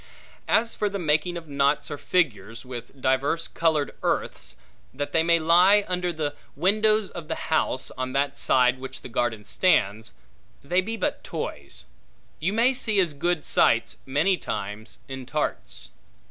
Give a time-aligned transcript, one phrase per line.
[0.47, 4.55] As for the making of knots or figures, with divers colored earths,
[4.91, 9.09] that they may lie under the windows of the house on that side which the
[9.09, 10.13] garden stands,
[10.63, 11.85] they be but toys;
[12.39, 15.91] you may see as good sights, many times, in tarts.